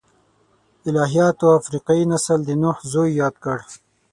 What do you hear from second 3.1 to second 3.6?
یاد کړ.